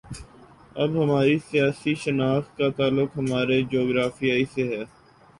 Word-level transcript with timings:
اب 0.75 0.91
ہماری 1.01 1.37
سیاسی 1.41 1.93
شناخت 1.95 2.57
کا 2.57 2.69
تعلق 2.77 3.17
ہمارے 3.17 3.61
جغرافیے 3.71 4.43
سے 4.53 4.63
ہے۔ 4.69 4.83